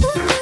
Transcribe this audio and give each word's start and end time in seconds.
Con 0.00 0.37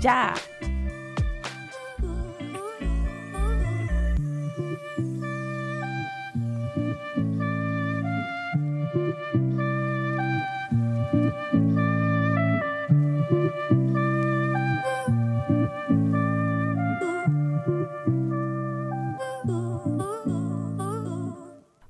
¡Ya! 0.00 0.32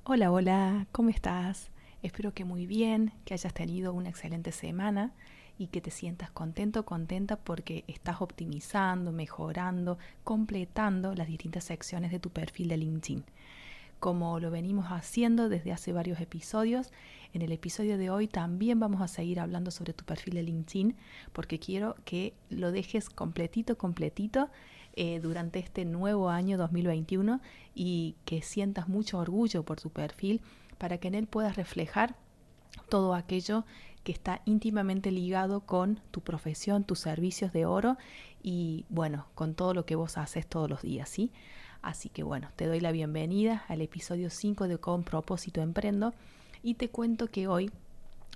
Hola, 0.03 0.31
hola, 0.31 0.87
¿cómo 0.91 1.09
estás? 1.09 1.71
Espero 2.01 2.33
que 2.33 2.43
muy 2.43 2.65
bien, 2.65 3.13
que 3.23 3.35
hayas 3.35 3.53
tenido 3.53 3.93
una 3.93 4.09
excelente 4.09 4.51
semana 4.51 5.13
y 5.61 5.67
que 5.67 5.79
te 5.79 5.91
sientas 5.91 6.31
contento, 6.31 6.85
contenta 6.85 7.35
porque 7.35 7.83
estás 7.87 8.19
optimizando, 8.19 9.11
mejorando, 9.11 9.99
completando 10.23 11.13
las 11.13 11.27
distintas 11.27 11.65
secciones 11.65 12.09
de 12.09 12.19
tu 12.19 12.31
perfil 12.31 12.67
de 12.69 12.77
LinkedIn. 12.77 13.23
Como 13.99 14.39
lo 14.39 14.49
venimos 14.49 14.87
haciendo 14.87 15.49
desde 15.49 15.71
hace 15.71 15.93
varios 15.93 16.19
episodios, 16.19 16.91
en 17.33 17.43
el 17.43 17.51
episodio 17.51 17.99
de 17.99 18.09
hoy 18.09 18.27
también 18.27 18.79
vamos 18.79 19.01
a 19.01 19.07
seguir 19.07 19.39
hablando 19.39 19.69
sobre 19.69 19.93
tu 19.93 20.03
perfil 20.03 20.33
de 20.33 20.41
LinkedIn 20.41 20.95
porque 21.31 21.59
quiero 21.59 21.95
que 22.05 22.33
lo 22.49 22.71
dejes 22.71 23.07
completito, 23.07 23.77
completito 23.77 24.49
eh, 24.95 25.19
durante 25.19 25.59
este 25.59 25.85
nuevo 25.85 26.31
año 26.31 26.57
2021 26.57 27.39
y 27.75 28.15
que 28.25 28.41
sientas 28.41 28.89
mucho 28.89 29.19
orgullo 29.19 29.61
por 29.61 29.79
tu 29.79 29.91
perfil 29.91 30.41
para 30.79 30.97
que 30.97 31.09
en 31.09 31.13
él 31.13 31.27
puedas 31.27 31.55
reflejar 31.55 32.15
todo 32.89 33.13
aquello 33.13 33.63
que 34.03 34.11
está 34.11 34.41
íntimamente 34.45 35.11
ligado 35.11 35.61
con 35.61 35.99
tu 36.11 36.21
profesión, 36.21 36.83
tus 36.83 36.99
servicios 36.99 37.53
de 37.53 37.65
oro 37.65 37.97
y 38.41 38.85
bueno, 38.89 39.27
con 39.35 39.53
todo 39.53 39.73
lo 39.73 39.85
que 39.85 39.95
vos 39.95 40.17
haces 40.17 40.47
todos 40.47 40.69
los 40.69 40.81
días, 40.81 41.09
¿sí? 41.09 41.31
Así 41.81 42.09
que 42.09 42.23
bueno, 42.23 42.49
te 42.55 42.67
doy 42.67 42.79
la 42.79 42.91
bienvenida 42.91 43.63
al 43.67 43.81
episodio 43.81 44.29
5 44.29 44.67
de 44.67 44.77
Con 44.77 45.03
propósito 45.03 45.61
emprendo 45.61 46.13
y 46.63 46.75
te 46.75 46.89
cuento 46.89 47.27
que 47.27 47.47
hoy 47.47 47.71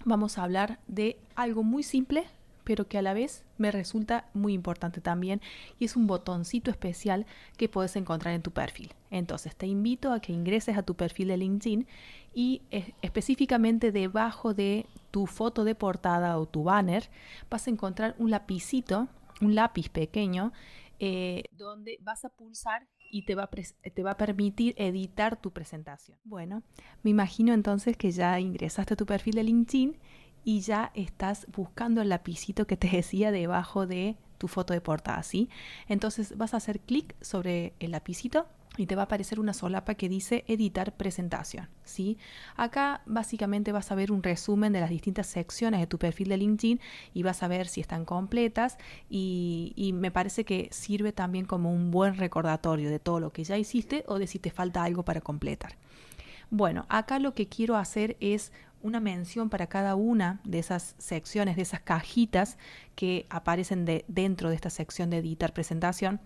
vamos 0.04 0.38
a 0.38 0.44
hablar 0.44 0.80
de 0.88 1.18
algo 1.36 1.64
muy 1.64 1.84
simple, 1.84 2.26
pero 2.66 2.88
que 2.88 2.98
a 2.98 3.02
la 3.02 3.14
vez 3.14 3.46
me 3.58 3.72
resulta 3.72 4.28
muy 4.34 4.54
importante 4.54 5.00
también 5.00 5.40
y 5.80 5.86
es 5.86 5.96
un 5.96 6.08
botoncito 6.08 6.72
especial 6.72 7.26
que 7.56 7.70
puedes 7.70 7.96
encontrar 7.96 8.34
en 8.34 8.42
tu 8.42 8.52
perfil. 8.52 8.92
Entonces 9.12 9.56
te 9.56 9.68
invito 9.68 10.12
a 10.12 10.20
que 10.20 10.34
ingreses 10.34 10.78
a 10.78 10.84
tu 10.84 10.96
perfil 10.96 11.30
de 11.30 11.38
LinkedIn 11.38 11.88
y 12.34 12.64
específicamente 13.02 13.94
debajo 13.94 14.54
de 14.54 14.88
tu 15.12 15.28
foto 15.28 15.64
de 15.64 15.76
portada 15.76 16.38
o 16.38 16.46
tu 16.46 16.64
banner 16.64 17.10
vas 17.50 17.68
a 17.68 17.70
encontrar 17.70 18.16
un 18.20 18.32
lapicito, 18.32 19.08
un 19.40 19.56
lápiz 19.56 19.88
pequeño 19.88 20.52
eh, 21.00 21.44
donde 21.52 21.98
vas 22.02 22.26
a 22.26 22.30
pulsar 22.30 22.88
y 23.12 23.26
te 23.26 23.36
va, 23.36 23.48
te 23.48 24.04
va 24.04 24.12
a 24.12 24.18
permitir 24.18 24.74
editar 24.78 25.40
tu 25.40 25.52
presentación. 25.52 26.18
Bueno, 26.24 26.64
me 27.04 27.12
imagino 27.12 27.54
entonces 27.54 27.96
que 27.96 28.12
ya 28.12 28.40
ingresaste 28.40 28.96
a 28.96 28.98
tu 28.98 29.06
perfil 29.06 29.36
de 29.36 29.44
LinkedIn 29.44 29.98
y 30.46 30.62
ya 30.62 30.92
estás 30.94 31.48
buscando 31.52 32.02
el 32.02 32.10
lapicito 32.10 32.66
que 32.68 32.78
te 32.78 32.88
decía 32.96 33.32
debajo 33.32 33.86
de 33.86 34.16
tu 34.38 34.48
foto 34.48 34.74
de 34.74 34.82
portada, 34.82 35.22
¿sí? 35.24 35.50
Entonces 35.88 36.38
vas 36.38 36.54
a 36.54 36.58
hacer 36.58 36.80
clic 36.80 37.16
sobre 37.22 37.74
el 37.80 37.92
lapicito 37.92 38.48
y 38.78 38.88
te 38.88 38.96
va 38.96 39.04
a 39.04 39.06
aparecer 39.06 39.40
una 39.40 39.54
solapa 39.54 39.96
que 39.96 40.10
dice 40.10 40.44
editar 40.48 40.98
presentación, 40.98 41.70
¿sí? 41.86 42.18
Acá 42.58 43.02
básicamente 43.06 43.72
vas 43.72 43.92
a 43.92 43.96
ver 43.96 44.12
un 44.12 44.22
resumen 44.22 44.74
de 44.74 44.82
las 44.82 44.90
distintas 44.90 45.28
secciones 45.28 45.80
de 45.80 45.88
tu 45.88 45.98
perfil 45.98 46.28
de 46.28 46.38
LinkedIn 46.38 46.82
y 47.14 47.24
vas 47.24 47.42
a 47.42 47.48
ver 47.48 47.68
si 47.68 47.80
están 47.80 48.04
completas 48.04 48.78
y, 49.10 49.72
y 49.78 49.94
me 49.94 50.12
parece 50.12 50.44
que 50.44 50.68
sirve 50.72 51.14
también 51.14 51.46
como 51.46 51.72
un 51.72 51.90
buen 51.90 52.18
recordatorio 52.18 52.90
de 52.90 53.00
todo 53.00 53.22
lo 53.22 53.32
que 53.32 53.46
ya 53.46 53.58
hiciste 53.58 54.04
o 54.08 54.20
de 54.20 54.28
si 54.28 54.40
te 54.40 54.52
falta 54.52 54.84
algo 54.84 55.04
para 55.04 55.22
completar. 55.22 55.78
Bueno, 56.52 56.86
acá 56.90 57.20
lo 57.20 57.34
que 57.34 57.48
quiero 57.48 57.76
hacer 57.76 58.18
es 58.20 58.52
una 58.86 59.00
mención 59.00 59.50
para 59.50 59.68
cada 59.68 59.96
una 59.96 60.40
de 60.44 60.60
esas 60.60 60.96
secciones, 61.00 61.56
de 61.56 61.64
esas 61.64 61.82
cajitas 61.82 62.58
que 62.96 63.26
aparecen 63.30 63.84
de, 63.84 64.06
dentro 64.08 64.50
de 64.50 64.56
esta 64.56 64.70
sección 64.70 65.10
de 65.10 65.18
editar 65.18 65.54
presentación 65.54 66.20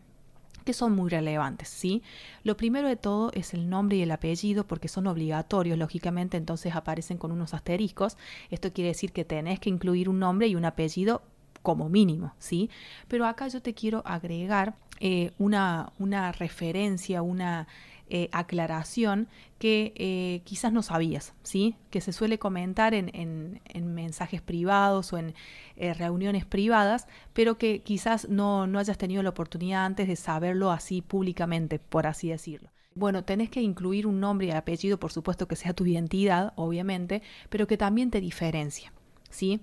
que 0.65 0.73
son 0.73 0.93
muy 0.93 1.09
relevantes, 1.09 1.69
¿sí? 1.69 2.03
Lo 2.43 2.57
primero 2.57 2.89
de 2.89 2.97
todo 2.97 3.31
es 3.33 3.53
el 3.53 3.69
nombre 3.69 3.97
y 3.97 4.01
el 4.01 4.11
apellido 4.11 4.67
porque 4.67 4.89
son 4.89 5.07
obligatorios, 5.07 5.77
lógicamente, 5.77 6.35
entonces 6.35 6.75
aparecen 6.75 7.17
con 7.17 7.31
unos 7.31 7.53
asteriscos. 7.53 8.17
Esto 8.51 8.71
quiere 8.73 8.89
decir 8.89 9.13
que 9.13 9.23
tenés 9.23 9.59
que 9.61 9.69
incluir 9.69 10.09
un 10.09 10.19
nombre 10.19 10.47
y 10.47 10.55
un 10.55 10.65
apellido 10.65 11.23
como 11.63 11.89
mínimo, 11.89 12.33
¿sí? 12.39 12.69
Pero 13.07 13.25
acá 13.25 13.47
yo 13.47 13.61
te 13.61 13.73
quiero 13.73 14.03
agregar 14.05 14.75
eh, 14.99 15.31
una, 15.37 15.93
una 15.97 16.33
referencia, 16.33 17.21
una 17.21 17.67
eh, 18.09 18.29
aclaración 18.31 19.27
que 19.59 19.93
eh, 19.95 20.41
quizás 20.45 20.73
no 20.73 20.81
sabías, 20.81 21.33
¿sí? 21.43 21.75
Que 21.89 22.01
se 22.01 22.13
suele 22.13 22.39
comentar 22.39 22.93
en, 22.93 23.59
mensajes 23.75 24.41
privados 24.41 25.13
o 25.13 25.17
en 25.17 25.35
eh, 25.75 25.93
reuniones 25.93 26.45
privadas, 26.45 27.07
pero 27.33 27.57
que 27.57 27.81
quizás 27.81 28.29
no, 28.29 28.67
no 28.67 28.79
hayas 28.79 28.97
tenido 28.97 29.21
la 29.21 29.29
oportunidad 29.29 29.85
antes 29.85 30.07
de 30.07 30.15
saberlo 30.15 30.71
así 30.71 31.01
públicamente, 31.01 31.79
por 31.79 32.07
así 32.07 32.29
decirlo. 32.29 32.71
Bueno, 32.95 33.23
tenés 33.23 33.49
que 33.49 33.61
incluir 33.61 34.07
un 34.07 34.19
nombre 34.19 34.47
y 34.47 34.51
apellido, 34.51 34.99
por 34.99 35.11
supuesto 35.11 35.47
que 35.47 35.55
sea 35.55 35.73
tu 35.73 35.85
identidad, 35.85 36.53
obviamente, 36.55 37.21
pero 37.49 37.67
que 37.67 37.77
también 37.77 38.11
te 38.11 38.21
diferencia, 38.21 38.91
¿sí? 39.29 39.61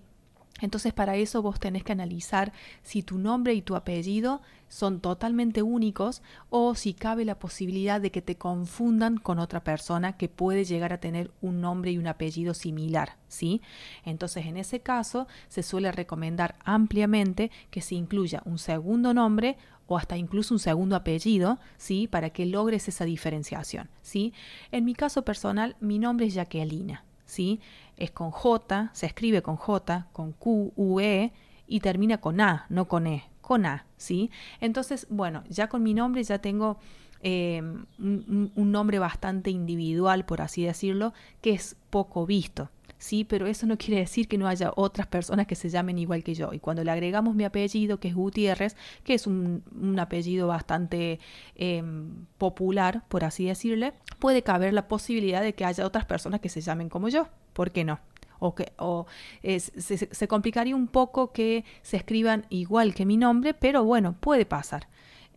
Entonces 0.61 0.93
para 0.93 1.17
eso 1.17 1.43
vos 1.43 1.61
tenés 1.61 1.84
que 1.84 1.93
analizar 1.93 2.53
si 2.83 3.03
tu 3.03 3.19
nombre 3.19 3.53
y 3.55 3.62
tu 3.62 3.77
apellido 3.77 4.41
son 4.69 5.00
totalmente 5.00 5.62
únicos 5.62 6.22
o 6.50 6.75
si 6.75 6.94
cabe 6.94 7.25
la 7.25 7.39
posibilidad 7.39 8.00
de 8.00 8.11
que 8.11 8.22
te 8.22 8.37
confundan 8.37 9.19
con 9.19 9.39
otra 9.39 9.62
persona 9.62 10.16
que 10.16 10.28
puede 10.28 10.65
llegar 10.65 10.93
a 10.93 11.00
tener 11.00 11.31
un 11.41 11.61
nombre 11.61 11.93
y 11.93 11.99
un 11.99 12.06
apellido 12.06 12.55
similar, 12.55 13.16
¿sí? 13.28 13.61
Entonces 14.05 14.47
en 14.47 14.56
ese 14.56 14.81
caso 14.81 15.28
se 15.49 15.62
suele 15.62 15.93
recomendar 15.93 16.56
ampliamente 16.65 17.50
que 17.71 17.83
se 17.83 17.95
incluya 17.95 18.43
un 18.45 18.59
segundo 18.59 19.15
nombre 19.15 19.56
o 19.87 19.97
hasta 19.97 20.16
incluso 20.16 20.55
un 20.55 20.59
segundo 20.59 20.97
apellido, 20.97 21.59
¿sí? 21.77 22.09
Para 22.09 22.31
que 22.31 22.47
logres 22.47 22.89
esa 22.89 23.05
diferenciación, 23.05 23.89
¿sí? 24.03 24.33
En 24.72 24.84
mi 24.84 24.95
caso 24.95 25.22
personal, 25.22 25.77
mi 25.81 25.99
nombre 25.99 26.27
es 26.27 26.34
Jacqueline, 26.34 26.99
¿sí? 27.25 27.61
Es 27.97 28.11
con 28.11 28.31
J, 28.31 28.91
se 28.93 29.07
escribe 29.07 29.43
con 29.43 29.57
J, 29.57 30.09
con 30.12 30.33
Q, 30.33 30.73
U, 30.77 31.01
E 31.01 31.33
y 31.67 31.81
termina 31.81 32.19
con 32.19 32.41
A, 32.41 32.67
no 32.69 32.87
con 32.89 33.07
E, 33.07 33.25
con 33.41 33.67
A, 33.67 33.87
¿sí? 33.97 34.31
Entonces, 34.61 35.07
bueno, 35.11 35.45
ya 35.49 35.69
con 35.69 35.83
mi 35.83 35.95
nombre 35.95 36.23
ya 36.23 36.39
tengo 36.39 36.79
eh, 37.23 37.62
un, 37.99 38.73
nombre 38.73 38.99
bastante 38.99 39.51
individual, 39.51 40.25
por 40.27 40.43
así 40.43 40.65
decirlo, 40.65 41.12
que 41.41 41.51
es 41.51 41.77
poco 41.91 42.27
visto. 42.27 42.71
Sí, 42.99 43.25
pero 43.25 43.47
eso 43.47 43.67
no 43.67 43.77
quiere 43.77 44.01
decir 44.01 44.27
que 44.27 44.39
no 44.39 44.49
haya 44.49 44.73
otras 44.75 45.07
personas 45.07 45.47
que 45.47 45.55
se 45.55 45.69
llamen 45.69 45.99
igual 45.99 46.23
que 46.25 46.34
yo. 46.34 46.53
Y 46.53 46.61
cuando 46.61 46.83
le 46.83 46.91
agregamos 46.91 47.34
mi 47.34 47.45
apellido, 47.45 48.01
que 48.01 48.09
es 48.09 48.15
Gutiérrez, 48.15 48.77
que 49.04 49.15
es 49.15 49.27
un, 49.27 49.63
un 49.78 49.99
apellido 49.99 50.49
bastante 50.49 51.21
eh, 51.57 51.83
popular, 52.39 53.04
por 53.09 53.25
así 53.25 53.45
decirle, 53.47 53.92
puede 54.19 54.42
caber 54.42 54.72
la 54.72 54.89
posibilidad 54.89 55.42
de 55.42 55.54
que 55.54 55.65
haya 55.65 55.84
otras 55.84 56.07
personas 56.07 56.41
que 56.41 56.49
se 56.49 56.60
llamen 56.60 56.89
como 56.89 57.09
yo. 57.09 57.28
¿Por 57.56 57.70
qué 57.70 57.84
no? 57.84 58.00
O, 58.38 58.54
que, 58.54 58.74
o 58.76 59.06
es, 59.42 59.72
se, 59.78 59.97
se 59.97 60.28
complicaría 60.28 60.76
un 60.76 60.88
poco 60.88 61.32
que 61.32 61.64
se 61.80 61.97
escriban 61.97 62.44
igual 62.50 62.94
que 62.94 63.06
mi 63.06 63.16
nombre, 63.16 63.54
pero 63.54 63.82
bueno, 63.82 64.14
puede 64.20 64.44
pasar. 64.44 64.88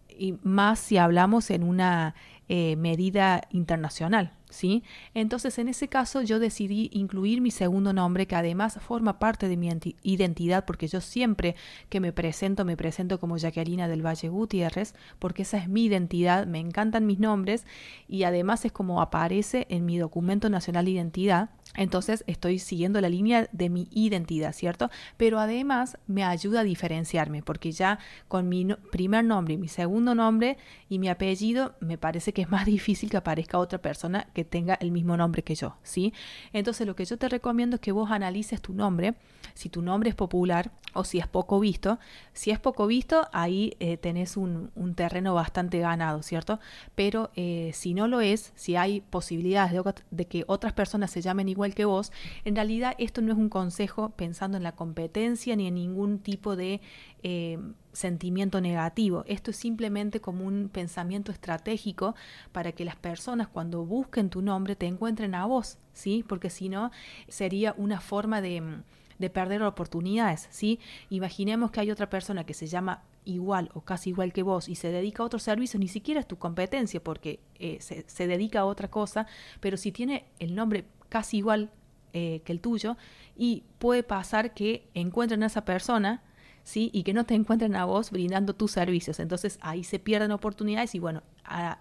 Y 0.10 0.36
más 0.44 0.80
si 0.80 0.98
hablamos 0.98 1.50
en 1.50 1.64
una 1.64 2.14
eh, 2.50 2.76
medida 2.76 3.44
internacional, 3.52 4.34
¿sí? 4.50 4.84
Entonces, 5.14 5.58
en 5.60 5.68
ese 5.68 5.88
caso, 5.88 6.22
yo 6.22 6.40
decidí 6.40 6.90
incluir 6.94 7.42
mi 7.42 7.52
segundo 7.52 7.94
nombre, 7.94 8.28
que 8.28 8.36
además 8.36 8.80
forma 8.82 9.20
parte 9.20 9.48
de 9.48 9.58
mi 9.58 9.70
identidad, 10.04 10.66
porque 10.66 10.88
yo 10.88 11.02
siempre 11.02 11.56
que 11.90 12.00
me 12.00 12.12
presento, 12.12 12.66
me 12.66 12.78
presento 12.78 13.20
como 13.20 13.38
Jacqueline 13.38 13.88
del 13.88 14.06
Valle 14.06 14.30
Gutiérrez, 14.30 14.96
porque 15.20 15.44
esa 15.44 15.58
es 15.58 15.70
mi 15.70 15.86
identidad, 15.86 16.48
me 16.48 16.60
encantan 16.60 17.06
mis 17.06 17.20
nombres 17.20 17.66
y 18.08 18.24
además 18.24 18.66
es 18.66 18.72
como 18.72 19.02
aparece 19.02 19.68
en 19.70 19.86
mi 19.86 19.98
documento 19.98 20.50
nacional 20.50 20.86
de 20.86 20.92
identidad. 20.92 21.50
Entonces 21.76 22.24
estoy 22.26 22.58
siguiendo 22.58 23.00
la 23.00 23.10
línea 23.10 23.48
de 23.52 23.70
mi 23.70 23.88
identidad, 23.92 24.54
¿cierto? 24.54 24.90
Pero 25.18 25.40
además 25.40 26.00
me 26.08 26.24
ayuda 26.24 26.62
a 26.62 26.64
diferenciarme, 26.64 27.44
porque 27.44 27.72
ya 27.72 28.00
con 28.28 28.50
mi 28.50 28.66
primer 28.92 29.24
nombre 29.24 29.58
mi 29.58 29.68
segundo 29.68 30.16
nombre 30.16 30.58
y 30.90 31.00
mi 31.00 31.10
apellido, 31.10 31.76
me 31.80 31.98
parece 31.98 32.34
que 32.34 32.42
es 32.42 32.50
más 32.50 32.66
difícil 32.78 33.10
que 33.10 33.18
aparezca 33.18 33.60
otra 33.60 33.80
persona 33.80 34.28
que 34.34 34.39
tenga 34.44 34.76
el 34.76 34.92
mismo 34.92 35.18
nombre 35.18 35.44
que 35.44 35.56
yo, 35.56 35.76
¿sí? 35.84 36.14
Entonces 36.54 36.86
lo 36.88 36.96
que 36.96 37.06
yo 37.06 37.18
te 37.18 37.30
recomiendo 37.30 37.76
es 37.76 37.82
que 37.82 37.92
vos 37.92 38.12
analices 38.12 38.62
tu 38.62 38.74
nombre, 38.74 39.16
si 39.54 39.70
tu 39.70 39.82
nombre 39.82 40.10
es 40.10 40.16
popular 40.16 40.72
o 40.94 41.04
si 41.04 41.20
es 41.20 41.28
poco 41.28 41.60
visto. 41.60 42.00
Si 42.34 42.52
es 42.52 42.60
poco 42.60 42.88
visto, 42.88 43.28
ahí 43.32 43.74
eh, 43.80 43.98
tenés 43.98 44.38
un, 44.38 44.72
terreno 44.96 45.34
bastante 45.34 45.80
ganado, 45.80 46.24
¿cierto? 46.24 46.60
Pero 46.96 47.32
eh, 47.36 47.72
si 47.74 47.94
no 47.94 48.08
lo 48.08 48.22
es, 48.22 48.54
si 48.56 48.76
hay 48.76 49.02
posibilidades 49.02 49.74
de, 50.10 50.26
que 50.26 50.44
otras 50.48 50.74
personas 50.74 51.12
se 51.12 51.22
llamen 51.22 51.48
igual 51.50 51.76
que 51.76 51.86
vos, 51.86 52.12
en 52.44 52.56
realidad 52.56 52.96
esto 52.98 53.22
no 53.22 53.32
es 53.32 53.38
un 53.38 53.50
consejo 53.50 54.10
pensando 54.12 54.58
en 54.58 54.64
la 54.64 54.74
competencia 54.74 55.56
ni 55.56 55.68
en 55.68 55.76
ningún 55.76 56.20
tipo 56.20 56.56
de... 56.56 56.82
Eh, 57.24 57.60
sentimiento 57.94 58.62
negativo. 58.62 59.24
Esto 59.28 59.52
es 59.52 59.58
simplemente 59.58 60.22
como 60.22 60.46
un 60.46 60.70
pensamiento 60.70 61.32
estratégico 61.32 62.16
para 62.52 62.72
que 62.72 62.86
las 62.86 62.96
personas 62.96 63.48
cuando 63.48 63.86
busquen 63.86 64.30
tu 64.30 64.42
nombre 64.42 64.76
te 64.76 64.86
encuentren 64.86 65.36
a 65.36 65.46
vos, 65.46 65.78
¿sí? 65.94 66.24
Porque 66.28 66.50
si 66.50 66.70
no, 66.70 66.92
sería 67.28 67.74
una 67.78 68.00
forma 68.00 68.42
de, 68.42 68.82
de 69.18 69.30
perder 69.30 69.64
oportunidades, 69.64 70.48
¿sí? 70.50 70.80
Imaginemos 71.10 71.72
que 71.72 71.82
hay 71.82 71.92
otra 71.92 72.10
persona 72.10 72.46
que 72.46 72.54
se 72.54 72.68
llama 72.68 73.04
igual 73.26 73.70
o 73.74 73.82
casi 73.82 74.10
igual 74.10 74.34
que 74.34 74.44
vos 74.44 74.70
y 74.70 74.76
se 74.76 74.92
dedica 74.92 75.24
a 75.24 75.26
otro 75.26 75.40
servicio, 75.40 75.80
ni 75.80 75.88
siquiera 75.88 76.20
es 76.20 76.28
tu 76.28 76.38
competencia 76.38 77.04
porque 77.04 77.40
eh, 77.60 77.78
se, 77.80 78.28
dedica 78.28 78.62
a 78.62 78.66
otra 78.66 78.90
cosa, 78.90 79.28
pero 79.60 79.78
si 79.78 79.92
tiene 79.92 80.26
el 80.40 80.56
nombre 80.56 80.86
casi 81.10 81.38
igual 81.38 81.70
eh, 82.14 82.42
que 82.44 82.52
el 82.52 82.62
tuyo 82.62 82.98
y 83.38 83.64
puede 83.78 84.04
pasar 84.04 84.54
que 84.54 84.88
encuentren 84.94 85.44
a 85.44 85.48
esa 85.48 85.66
persona 85.66 86.24
¿sí? 86.64 86.90
Y 86.94 87.04
que 87.04 87.14
no 87.14 87.26
te 87.26 87.34
encuentren 87.34 87.76
a 87.76 87.86
vos 87.86 88.12
brindando 88.12 88.54
tus 88.54 88.72
servicios. 88.72 89.20
Entonces 89.20 89.60
ahí 89.62 89.84
se 89.84 90.00
pierden 90.00 90.32
oportunidades 90.32 90.96
y 90.96 91.00
bueno, 91.00 91.24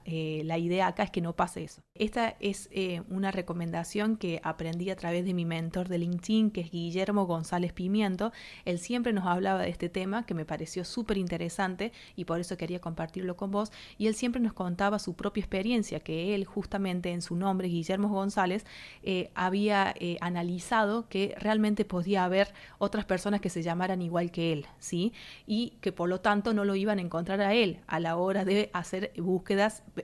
eh, 0.05 0.43
la 0.45 0.59
idea 0.59 0.87
acá 0.87 1.03
es 1.03 1.11
que 1.11 1.21
no 1.21 1.35
pase 1.35 1.65
eso. 1.65 1.83
Esta 1.95 2.37
es 2.41 2.69
eh, 2.73 3.03
una 3.09 3.31
recomendación 3.31 4.17
que 4.17 4.41
aprendí 4.43 4.91
a 4.91 4.97
través 4.97 5.25
de 5.25 5.35
mi 5.35 5.45
mentor 5.45 5.89
de 5.89 5.99
LinkedIn, 5.99 6.51
que 6.51 6.63
es 6.63 6.71
Guillermo 6.71 7.27
González 7.27 7.73
Pimiento. 7.73 8.33
Él 8.65 8.79
siempre 8.79 9.13
nos 9.13 9.27
hablaba 9.27 9.63
de 9.63 9.71
este 9.71 9.89
tema 9.89 10.25
que 10.25 10.35
me 10.35 10.45
pareció 10.45 10.85
súper 10.85 11.19
interesante 11.19 11.93
y 12.17 12.25
por 12.25 12.41
eso 12.41 12.57
quería 12.57 12.81
compartirlo 12.81 13.37
con 13.37 13.51
vos. 13.51 13.73
Y 13.99 14.07
él 14.07 14.15
siempre 14.15 14.41
nos 14.41 14.53
contaba 14.53 14.99
su 14.99 15.15
propia 15.15 15.41
experiencia, 15.41 16.01
que 16.01 16.35
él 16.35 16.45
justamente 16.45 17.11
en 17.11 17.23
su 17.23 17.37
nombre, 17.37 17.69
Guillermo 17.69 18.09
González, 18.09 18.65
eh, 19.03 19.31
había 19.35 19.95
analizado 20.21 21.09
que 21.09 21.35
realmente 21.39 21.85
podía 21.85 22.25
haber 22.25 22.53
otras 22.79 23.05
personas 23.05 23.41
que 23.41 23.51
se 23.51 23.63
llamaran 23.63 24.03
igual 24.03 24.31
que 24.31 24.53
él, 24.53 24.67
¿sí? 24.79 25.13
Y 25.47 25.75
que 25.81 25.93
por 25.93 26.09
lo 26.09 26.21
tanto 26.21 26.55
no 26.55 26.65
lo 26.65 26.75
iban 26.75 26.99
a 26.99 27.03
encontrar 27.03 27.41
a 27.41 27.55
él 27.55 27.81
a 27.87 28.01
la 28.01 28.17
hora 28.17 28.45
de 28.45 28.71
hacer 28.73 29.13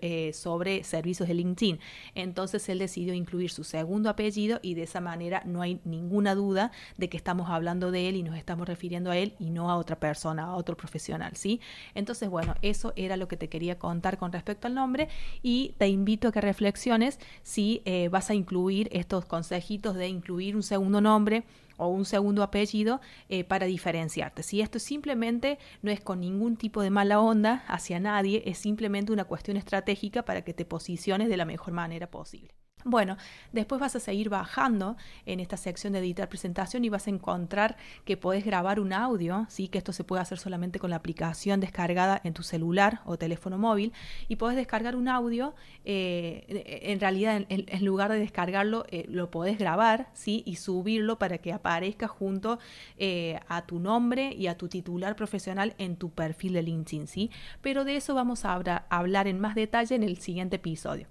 eh, 0.01 0.33
sobre 0.33 0.85
servicios 0.85 1.29
de 1.29 1.35
LinkedIn. 1.35 1.79
Entonces 2.15 2.69
él 2.69 2.79
decidió 2.79 3.15
incluir 3.15 3.51
su 3.51 3.65
segundo 3.65 4.11
apellido 4.11 4.61
y 4.63 4.75
de 4.75 4.85
esa 4.85 5.01
manera 5.01 5.43
no 5.45 5.63
hay 5.63 5.81
ninguna 5.85 6.35
duda 6.35 6.73
de 6.97 7.09
que 7.09 7.17
estamos 7.17 7.51
hablando 7.51 7.91
de 7.91 8.09
él 8.09 8.17
y 8.17 8.23
nos 8.23 8.37
estamos 8.37 8.69
refiriendo 8.69 9.11
a 9.11 9.17
él 9.17 9.35
y 9.39 9.51
no 9.51 9.71
a 9.71 9.77
otra 9.77 9.99
persona, 9.99 10.45
a 10.45 10.57
otro 10.57 10.77
profesional, 10.77 11.37
¿sí? 11.37 11.61
Entonces, 11.95 12.29
bueno, 12.29 12.55
eso 12.63 12.93
era 12.97 13.17
lo 13.17 13.29
que 13.29 13.37
te 13.37 13.49
quería 13.49 13.79
contar 13.79 14.19
con 14.19 14.33
respecto 14.33 14.67
al 14.67 14.75
nombre 14.75 15.09
y 15.43 15.75
te 15.79 15.89
invito 15.89 16.29
a 16.29 16.33
que 16.33 16.41
reflexiones 16.41 17.19
si 17.43 17.83
eh, 17.85 18.09
vas 18.09 18.31
a 18.31 18.35
incluir 18.35 18.89
estos 18.93 19.25
consejitos 19.25 19.95
de 19.95 20.09
incluir 20.09 20.57
un 20.57 20.63
segundo 20.63 21.01
nombre 21.01 21.45
o 21.77 21.89
un 21.89 22.05
segundo 22.05 22.43
apellido 22.43 23.01
eh, 23.29 23.45
para 23.45 23.67
diferenciarte. 23.67 24.43
Si 24.43 24.61
esto 24.61 24.79
simplemente 24.79 25.59
no 25.83 25.91
es 25.91 26.01
con 26.01 26.21
ningún 26.21 26.57
tipo 26.57 26.83
de 26.83 26.91
mala 26.91 27.21
onda 27.21 27.65
hacia 27.69 28.01
nadie, 28.01 28.43
es 28.47 28.59
simplemente 28.59 29.13
una 29.13 29.25
cuestión 29.25 29.57
estratégica 29.57 30.25
para 30.25 30.43
que 30.43 30.55
te 30.55 30.65
posiciones 30.65 31.29
de 31.29 31.37
la 31.37 31.45
mejor 31.45 31.73
manera 31.73 32.11
posible. 32.11 32.55
Bueno, 32.87 33.17
después 33.53 33.81
vas 33.81 33.97
a 33.97 34.01
seguir 34.01 34.29
bajando 34.29 34.99
en 35.25 35.41
esta 35.41 35.57
sección 35.57 35.95
de 35.95 36.01
editar 36.01 36.29
presentación 36.29 36.85
y 36.85 36.91
vas 36.91 37.07
a 37.07 37.11
encontrar 37.11 37.79
que 38.05 38.19
podés 38.19 38.45
grabar 38.45 38.79
un 38.79 38.93
audio, 38.93 39.47
¿sí? 39.49 39.69
que 39.69 39.79
esto 39.79 39.95
se 39.95 40.05
puede 40.05 40.21
hacer 40.21 40.39
solamente 40.39 40.79
con 40.79 40.91
la 40.91 40.97
aplicación 40.97 41.61
descargada 41.61 42.21
en 42.25 42.35
tu 42.35 42.43
celular 42.43 43.01
o 43.07 43.17
teléfono 43.17 43.57
móvil, 43.57 43.95
y 44.29 44.37
podés 44.37 44.57
descargar 44.57 44.97
un 44.97 45.09
audio, 45.09 45.55
eh, 45.87 46.81
en 46.83 47.01
realidad 47.01 47.47
en, 47.49 47.85
lugar 47.85 48.13
de 48.13 48.19
descargarlo, 48.19 48.85
eh, 48.91 49.07
lo 49.09 49.31
podés 49.31 49.59
grabar 49.59 50.11
¿sí? 50.13 50.43
y 50.45 50.57
subirlo 50.57 51.19
para 51.19 51.39
que 51.39 51.55
aparezca 51.55 52.07
junto 52.07 52.59
eh, 52.99 53.41
a 53.49 53.63
tu 53.63 53.79
nombre 53.79 54.35
y 54.35 54.49
a 54.49 54.59
tu 54.59 54.69
titular 54.69 55.17
profesional 55.17 55.75
en 55.79 55.97
tu 55.97 56.11
perfil 56.11 56.53
de 56.53 56.63
LinkedIn. 56.63 57.07
¿sí? 57.07 57.31
Pero 57.63 57.87
de 57.87 57.97
eso 57.97 58.15
vamos 58.15 58.45
a 58.45 58.53
hablar 58.91 59.27
en 59.27 59.41
más 59.41 59.55
detalle 59.55 59.95
en 59.95 60.03
el 60.03 60.19
siguiente 60.19 60.57
episodio. 60.57 61.09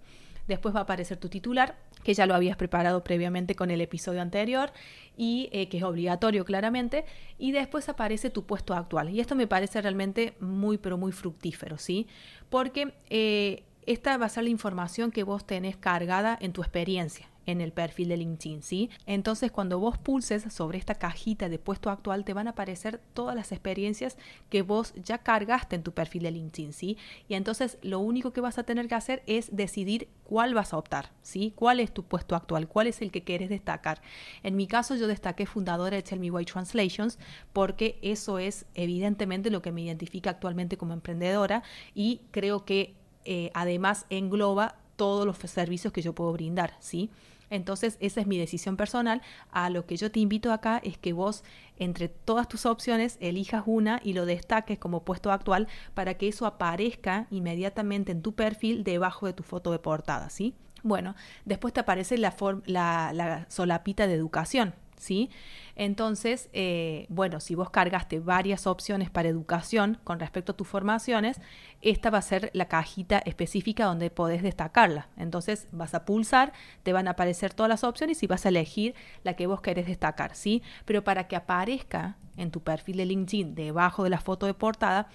Después 0.48 0.75
va 0.75 0.80
a 0.80 0.84
aparecer 0.84 1.18
tu 1.18 1.30
titular, 1.30 1.78
que 2.04 2.13
ya 2.13 2.25
lo 2.25 2.36
habías 2.36 2.57
preparado 2.57 3.04
previamente 3.04 3.56
con 3.56 3.72
el 3.72 3.81
episodio 3.81 4.22
anterior 4.22 4.72
y 5.16 5.50
eh, 5.51 5.69
que 5.69 5.78
es 5.78 5.84
obligatorio 5.84 6.45
claramente. 6.45 7.06
Y 7.38 7.51
después 7.51 7.90
aparece 7.90 8.30
tu 8.30 8.45
puesto 8.45 8.74
actual. 8.74 9.10
Y 9.10 9.19
esto 9.19 9.36
me 9.36 9.48
parece 9.48 9.81
realmente 9.81 10.36
muy, 10.40 10.78
pero 10.78 10.98
muy 10.98 11.12
fructífero, 11.12 11.78
¿sí? 11.78 12.07
Porque 12.50 12.94
eh, 13.10 13.63
esta 13.86 14.18
va 14.18 14.25
a 14.25 14.30
ser 14.30 14.44
la 14.44 14.50
información 14.50 15.12
que 15.12 15.24
vos 15.24 15.45
tenés 15.45 15.78
cargada 15.78 16.38
en 16.40 16.54
tu 16.54 16.62
experiencia 16.62 17.32
en 17.45 17.62
el 17.62 17.72
perfil 17.72 18.10
de 18.10 18.18
LinkedIn, 18.18 18.63
¿sí? 18.63 18.90
Entonces, 19.06 19.51
cuando 19.51 19.80
vos 19.80 19.98
pulses 19.98 20.44
sobre 20.54 20.78
esta 20.78 20.95
cajita 20.95 21.50
de 21.50 21.60
puesto 21.60 21.90
actual, 21.90 22.24
te 22.24 22.34
van 22.34 22.48
a 22.48 22.51
aparecer 22.51 23.00
todas 23.13 23.36
las 23.36 23.51
experiencias 23.51 24.18
que 24.50 24.62
vos 24.62 24.94
ya 24.95 25.19
cargaste 25.19 25.75
en 25.75 25.84
tu 25.84 25.92
perfil 25.94 26.24
de 26.24 26.31
LinkedIn, 26.31 26.74
¿sí? 26.74 26.98
Y 27.28 27.36
entonces, 27.36 27.78
lo 27.81 28.00
único 28.00 28.34
que 28.34 28.42
vas 28.42 28.57
a 28.57 28.63
tener 28.63 28.88
que 28.88 28.95
hacer 28.95 29.24
es 29.25 29.56
decidir 29.56 30.07
cuál 30.24 30.54
vas 30.54 30.74
a 30.74 30.78
optar, 30.78 31.12
¿sí? 31.22 31.54
¿Cuál 31.56 31.80
es 31.80 31.94
tu 31.94 32.04
puesto 32.04 32.36
actual? 32.36 32.68
¿Cuál 32.68 32.88
es 32.88 33.01
el 33.01 33.12
que 33.12 33.24
quieres 33.24 33.50
destacar? 33.50 34.01
En 34.42 34.56
mi 34.56 34.68
caso, 34.68 34.95
yo 34.95 35.07
destaqué 35.07 35.45
fundadora 35.45 35.95
de 35.95 36.04
Tell 36.04 36.19
Me 36.19 36.31
Why 36.31 36.45
Translations 36.45 37.19
porque 37.51 38.00
eso 38.01 38.40
es 38.40 38.66
evidentemente 38.74 39.50
lo 39.50 39.62
que 39.62 39.72
me 39.72 39.81
identifica 39.81 40.31
actualmente 40.31 40.78
como 40.78 40.94
emprendedora 40.94 41.63
y 41.94 42.22
creo 42.31 42.66
que 42.66 42.95
eh, 43.25 43.51
además 43.54 44.06
engloba 44.10 44.75
todos 45.03 45.25
los 45.25 45.38
servicios 45.51 45.91
que 45.91 46.01
yo 46.01 46.15
puedo 46.15 46.31
brindar, 46.31 46.77
¿sí? 46.79 47.09
Entonces, 47.50 47.97
esa 48.00 48.21
es 48.21 48.25
mi 48.25 48.38
decisión 48.38 48.77
personal. 48.77 49.21
A 49.51 49.69
lo 49.69 49.85
que 49.85 49.97
yo 49.97 50.09
te 50.09 50.21
invito 50.21 50.53
acá 50.53 50.79
es 50.81 50.97
que 50.97 51.11
vos, 51.11 51.44
entre 51.77 52.07
todas 52.07 52.47
tus 52.47 52.65
opciones, 52.65 53.17
elijas 53.19 53.63
una 53.65 54.00
y 54.01 54.13
lo 54.13 54.25
destaques 54.25 54.79
como 54.79 55.03
puesto 55.03 55.33
actual 55.33 55.67
para 55.94 56.13
que 56.13 56.30
eso 56.30 56.45
aparezca 56.45 57.28
inmediatamente 57.31 58.13
en 58.13 58.21
tu 58.21 58.33
perfil 58.33 58.85
debajo 58.85 59.25
de 59.25 59.33
tu 59.33 59.44
foto 59.44 59.73
de 59.73 59.80
portada, 59.80 60.30
¿sí? 60.30 60.56
Bueno, 60.83 61.16
después 61.44 61.73
te 61.73 61.81
aparece 61.81 62.18
la, 62.18 62.33
la 62.66 63.45
solapita 63.49 64.07
de 64.07 64.13
educación. 64.13 64.73
¿Sí? 65.04 65.30
Entonces, 65.76 66.50
eh, 66.54 67.06
bueno, 67.10 67.40
si 67.40 67.56
vos 67.56 67.69
cargaste 67.69 68.19
varias 68.19 68.68
opciones 68.68 69.10
para 69.10 69.30
educación 69.30 70.00
con 70.04 70.19
respecto 70.19 70.52
a 70.52 70.56
tus 70.56 70.68
formaciones, 70.68 71.42
esta 71.81 72.10
va 72.10 72.19
a 72.19 72.22
ser 72.22 72.50
la 72.54 72.68
cajita 72.68 73.19
específica 73.19 73.86
donde 73.86 74.10
podés 74.10 74.42
destacarla. 74.44 75.10
Entonces 75.18 75.68
vas 75.72 75.94
a 75.94 76.06
pulsar, 76.06 76.54
te 76.83 76.94
van 76.94 77.07
a 77.07 77.12
aparecer 77.12 77.54
todas 77.54 77.69
las 77.69 77.83
opciones 77.83 78.24
y 78.24 78.28
vas 78.28 78.45
a 78.45 78.50
elegir 78.50 78.95
la 79.24 79.36
que 79.36 79.48
vos 79.48 79.62
querés 79.62 79.88
destacar, 79.88 80.36
¿sí? 80.36 80.64
Pero 80.86 81.04
para 81.04 81.28
que 81.28 81.36
aparezca 81.36 82.18
en 82.38 82.52
tu 82.52 82.62
perfil 82.62 82.98
de 82.98 83.06
LinkedIn 83.06 83.56
debajo 83.56 84.04
de 84.04 84.10
la 84.10 84.19
foto 84.19 84.45
de 84.45 84.54
portada, 84.54 85.10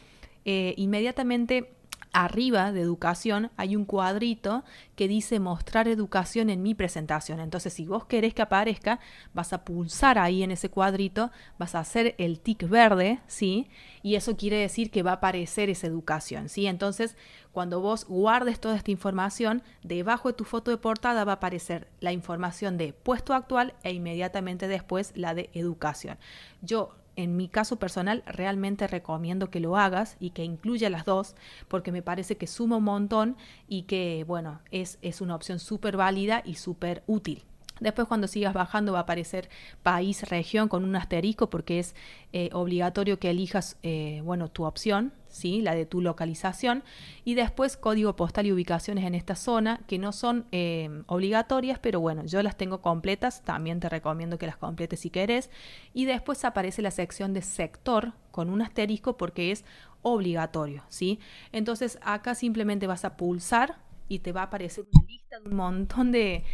eh, 0.45 0.75
inmediatamente 0.77 1.78
arriba 2.13 2.73
de 2.73 2.81
educación 2.81 3.51
hay 3.57 3.77
un 3.77 3.85
cuadrito 3.85 4.65
que 4.97 5.09
dice 5.09 5.41
mostrar 5.41 5.89
educación 5.89 6.51
en 6.51 6.63
mi 6.63 6.75
presentación. 6.75 7.41
Entonces, 7.41 7.73
si 7.73 7.87
vos 7.87 8.07
querés 8.07 8.35
que 8.35 8.43
aparezca, 8.43 9.01
vas 9.35 9.53
a 9.53 9.65
pulsar 9.65 10.19
ahí 10.19 10.43
en 10.43 10.51
ese 10.51 10.71
cuadrito, 10.71 11.31
vas 11.59 11.75
a 11.75 11.81
hacer 11.81 12.15
el 12.19 12.41
tic 12.41 12.69
verde, 12.69 13.21
¿sí? 13.27 13.69
Y 14.03 14.15
eso 14.17 14.37
quiere 14.37 14.57
decir 14.57 14.91
que 14.91 15.03
va 15.03 15.13
a 15.13 15.15
aparecer 15.15 15.71
esa 15.71 15.87
educación, 15.87 16.49
¿sí? 16.49 16.67
Entonces, 16.67 17.17
cuando 17.53 17.81
vos 17.81 18.05
guardes 18.07 18.61
toda 18.61 18.77
esta 18.77 18.91
información, 18.91 19.63
debajo 19.83 20.29
de 20.29 20.35
tu 20.35 20.45
foto 20.45 20.71
de 20.71 20.77
portada 20.77 21.25
va 21.25 21.33
a 21.33 21.37
aparecer 21.37 21.89
la 22.01 22.13
información 22.13 22.79
de 22.79 22.93
puesto 22.93 23.35
actual 23.35 23.75
e 23.83 23.93
inmediatamente 23.93 24.69
después 24.69 25.13
la 25.15 25.35
de 25.35 25.51
educación. 25.55 26.19
Yo 26.63 26.95
en 27.19 27.37
mi 27.37 27.49
caso 27.49 27.81
personal 27.81 28.23
realmente 28.27 28.87
recomiendo 28.87 29.51
que 29.51 29.59
lo 29.59 29.77
hagas 29.77 30.17
y 30.21 30.31
que 30.31 30.45
incluya 30.45 30.89
las 30.89 31.05
dos 31.05 31.35
porque 31.67 31.91
me 31.91 32.01
parece 32.01 32.37
que 32.37 32.47
suma 32.47 32.77
un 32.77 32.85
montón 32.85 33.37
y 33.67 33.83
que 33.83 34.25
bueno, 34.25 34.61
es, 34.71 34.99
es 35.03 35.21
una 35.21 35.35
opción 35.35 35.59
súper 35.59 35.97
válida 35.97 36.43
y 36.45 36.55
súper 36.55 37.03
útil. 37.09 37.48
Después 37.81 38.09
cuando 38.09 38.27
sigas 38.27 38.55
bajando 38.55 38.93
va 38.93 39.01
a 39.01 39.03
aparecer 39.03 39.49
país, 39.83 40.29
región 40.29 40.69
con 40.69 40.85
un 40.85 40.97
asterisco 40.97 41.51
porque 41.51 41.79
es 41.79 41.95
eh, 42.33 42.51
obligatorio 42.53 43.19
que 43.19 43.31
elijas 43.31 43.77
eh, 43.83 44.21
bueno, 44.25 44.49
tu 44.49 44.65
opción, 44.65 45.13
¿sí? 45.29 45.63
la 45.63 45.75
de 45.75 45.87
tu 45.87 46.01
localización. 46.01 46.83
Y 47.25 47.35
después 47.35 47.77
código 47.77 48.17
postal 48.17 48.47
y 48.47 48.53
ubicaciones 48.53 49.05
en 49.05 49.15
esta 49.15 49.35
zona 49.35 49.81
que 49.87 49.99
no 49.99 50.13
son 50.13 50.47
eh, 50.53 51.03
obligatorias, 51.07 51.79
pero 51.79 52.01
bueno, 52.01 52.25
yo 52.25 52.43
las 52.43 52.57
tengo 52.57 52.81
completas, 52.81 53.43
también 53.43 53.81
te 53.81 53.89
recomiendo 53.89 54.39
que 54.39 54.47
las 54.47 54.57
completes 54.57 55.01
si 55.01 55.11
querés. 55.11 55.51
Y 55.95 56.05
después 56.05 56.45
aparece 56.45 56.83
la 56.83 56.91
sección 56.91 57.33
de 57.35 57.43
sector 57.43 58.13
con 58.31 58.51
un 58.51 58.63
asterisco 58.63 59.17
porque 59.17 59.51
es 59.51 59.65
obligatorio. 60.03 60.85
¿sí? 60.89 61.19
Entonces 61.53 61.99
acá 62.03 62.35
simplemente 62.35 62.87
vas 62.87 63.05
a 63.05 63.17
pulsar 63.17 63.77
y 64.09 64.21
te 64.21 64.33
va 64.33 64.43
a 64.43 64.45
aparecer 64.45 64.85
una 64.93 65.05
lista 65.07 65.39
de 65.39 65.49
un 65.49 65.57
montón 65.57 66.13
de, 66.13 66.45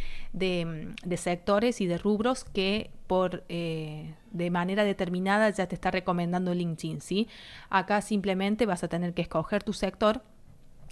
sectores 1.15 1.81
y 1.81 1.87
de 1.87 1.97
rubros 1.97 2.43
que 2.43 2.91
por 3.07 3.43
eh, 3.49 4.13
de 4.31 4.49
manera 4.51 4.83
determinada 4.83 5.49
ya 5.49 5.67
te 5.67 5.75
está 5.75 5.91
recomendando 5.91 6.53
LinkedIn, 6.53 7.01
¿sí? 7.01 7.27
Acá 7.69 8.01
simplemente 8.01 8.65
vas 8.65 8.83
a 8.83 8.87
tener 8.87 9.13
que 9.13 9.21
escoger 9.21 9.63
tu 9.63 9.73
sector 9.73 10.21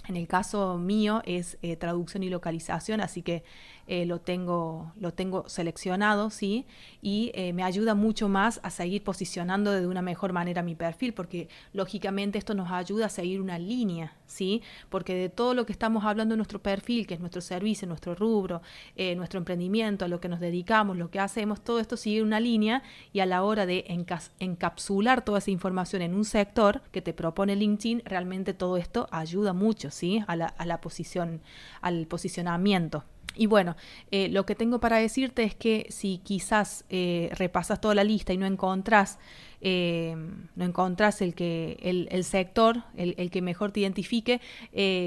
en 0.06 0.18
el 0.18 0.28
caso 0.28 0.78
mío 0.78 1.22
es 1.26 1.58
eh, 1.62 1.78
traducción 1.78 2.24
y 2.24 2.30
localización, 2.30 3.00
así 3.00 3.22
que 3.22 3.46
eh, 3.88 4.06
lo, 4.06 4.20
tengo, 4.20 4.92
lo 5.00 5.14
tengo 5.14 5.48
seleccionado, 5.48 6.30
¿sí? 6.30 6.66
Y 7.02 7.32
me 7.54 7.64
ayuda 7.64 7.96
mucho 7.96 8.28
más 8.28 8.60
a 8.64 8.70
seguir 8.70 9.02
posicionando 9.02 9.72
de 9.72 9.88
una 9.88 10.02
mejor 10.02 10.34
manera 10.34 10.62
mi 10.62 10.76
perfil, 10.76 11.14
porque 11.14 11.48
lógicamente 11.72 12.38
esto 12.38 12.54
nos 12.54 12.70
ayuda 12.70 13.06
a 13.06 13.10
seguir 13.10 13.40
una 13.40 13.58
línea, 13.58 14.14
¿sí? 14.34 14.62
Porque 14.90 15.16
de 15.16 15.30
todo 15.30 15.54
lo 15.54 15.66
que 15.66 15.72
estamos 15.72 16.04
hablando 16.06 16.34
en 16.34 16.40
nuestro 16.40 16.60
perfil, 16.62 17.08
que 17.08 17.14
es 17.14 17.20
nuestro 17.20 17.42
servicio, 17.42 17.88
nuestro 17.88 18.16
rubro, 18.16 18.62
nuestro 19.16 19.38
emprendimiento, 19.38 20.06
a 20.06 20.08
lo 20.08 20.20
que 20.20 20.30
nos 20.30 20.40
dedicamos, 20.40 20.98
lo 20.98 21.10
que 21.10 21.20
hacemos, 21.20 21.62
todo 21.62 21.80
esto 21.80 21.98
sigue 21.98 22.22
una 22.22 22.40
línea 22.40 22.84
y 23.12 23.20
a 23.20 23.26
la 23.26 23.44
hora 23.44 23.66
de 23.66 23.86
encapsular 24.40 25.24
toda 25.24 25.40
esa 25.40 25.52
información 25.52 26.02
en 26.02 26.16
un 26.16 26.26
sector 26.26 26.82
que 26.92 27.02
te 27.02 27.14
propone 27.14 27.56
LinkedIn, 27.56 28.02
realmente 28.06 28.54
todo 28.54 28.78
esto 28.78 29.08
ayuda 29.12 29.54
mucho. 29.54 29.84
A 30.28 30.36
la, 30.66 30.82
posición, 30.82 31.42
al 31.82 32.08
posicionamiento. 32.08 33.04
Y 33.36 33.48
bueno, 33.48 33.76
eh, 34.12 34.30
lo 34.30 34.46
que 34.46 34.56
tengo 34.56 34.80
para 34.80 34.98
decirte 34.98 35.44
es 35.44 35.56
que 35.56 35.88
si 35.90 36.20
quizás 36.20 36.86
eh, 36.90 37.30
repasas 37.34 37.82
toda 37.82 37.96
la 37.96 38.04
lista 38.04 38.34
y 38.34 38.38
no 38.38 38.46
encontrás, 38.46 39.18
eh, 39.62 40.16
no 40.56 40.66
encontrás 40.66 41.22
el, 41.22 41.34
que, 41.34 41.80
el, 41.82 42.24
sector, 42.26 42.84
el, 42.96 43.32
que 43.32 43.42
mejor 43.42 43.72
te 43.72 43.80
identifique, 43.80 44.42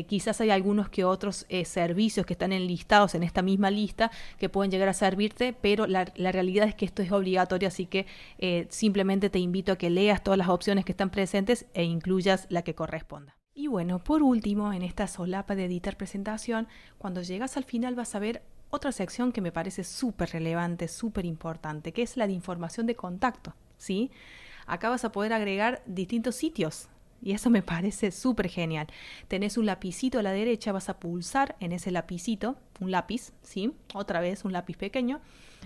quizás 0.09 0.40
hay 0.40 0.49
algunos 0.49 0.88
que 0.88 1.04
otros 1.04 1.47
servicios 1.64 2.25
que 2.25 2.33
están 2.33 2.52
enlistados 2.52 3.14
en 3.14 3.23
esta 3.23 3.42
misma 3.42 3.71
lista 3.71 4.11
que 4.38 4.49
pueden 4.49 4.71
llegar 4.71 4.88
a 4.88 4.95
servirte, 4.95 5.52
pero 5.52 5.87
la, 5.87 6.11
la 6.16 6.33
realidad 6.33 6.66
es 6.68 6.75
que 6.75 6.87
esto 6.87 7.02
es 7.02 7.12
obligatorio, 7.12 7.68
así 7.68 7.85
que 7.85 8.06
simplemente 8.71 9.28
te 9.28 9.40
invito 9.40 9.73
a 9.73 9.76
que 9.76 9.90
leas 9.90 10.25
todas 10.25 10.38
las 10.38 10.49
opciones 10.49 10.87
que 10.87 10.92
están 10.92 11.11
presentes 11.11 11.66
e 11.75 11.85
incluyas 11.85 12.47
la 12.49 12.62
que 12.62 12.75
corresponda. 12.75 13.36
Y 13.58 13.68
bueno, 13.68 14.04
por 14.04 14.22
último, 14.22 14.75
en 14.75 14.82
esta 14.82 15.06
solapa 15.06 15.54
de 15.54 15.64
editar 15.64 15.96
presentación, 15.96 16.68
cuando 16.98 17.22
llegas 17.22 17.56
al 17.56 17.64
final 17.64 17.94
vas 17.94 18.14
a 18.14 18.18
ver 18.18 18.42
otra 18.68 18.92
sección 18.92 19.32
que 19.32 19.40
me 19.40 19.50
parece 19.50 19.82
súper 19.82 20.28
relevante, 20.28 20.88
súper 20.88 21.25
importante, 21.25 21.92
que 21.92 22.02
es 22.02 22.18
la 22.18 22.26
de 22.26 22.34
información 22.34 22.86
de 22.86 22.96
contacto, 22.96 23.54
¿sí? 23.78 24.10
Acá 24.66 24.90
vas 24.90 25.06
a 25.06 25.12
poder 25.12 25.32
agregar 25.32 25.82
distintos 25.86 26.34
sitios 26.34 26.90
y 27.22 27.32
eso 27.32 27.48
me 27.48 27.62
parece 27.62 28.10
súper 28.10 28.50
genial. 28.50 28.88
Tenés 29.26 29.56
un 29.56 29.64
lapicito 29.64 30.18
a 30.18 30.22
la 30.22 30.32
derecha, 30.32 30.72
vas 30.72 30.90
a 30.90 31.00
pulsar 31.00 31.56
en 31.58 31.72
ese 31.72 31.90
lapicito, 31.90 32.58
un 32.78 32.90
lápiz, 32.90 33.32
¿sí? 33.40 33.72
Otra 33.94 34.20
vez 34.20 34.44
un 34.44 34.52
lápiz 34.52 34.76
pequeño, 34.76 35.22